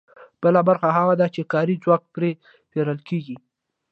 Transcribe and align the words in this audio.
بله 0.41 0.59
برخه 0.67 0.87
هغه 0.97 1.13
ده 1.19 1.27
چې 1.35 1.41
کاري 1.53 1.75
ځواک 1.83 2.03
پرې 2.13 2.31
پېرل 2.71 2.99
کېږي 3.09 3.37